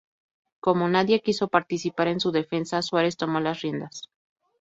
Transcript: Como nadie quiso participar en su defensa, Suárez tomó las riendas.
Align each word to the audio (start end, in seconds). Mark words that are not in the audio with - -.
Como 0.65 0.83
nadie 0.87 1.21
quiso 1.21 1.47
participar 1.47 2.07
en 2.07 2.19
su 2.19 2.31
defensa, 2.31 2.81
Suárez 2.81 3.17
tomó 3.17 3.39
las 3.39 3.61
riendas. 3.61 4.09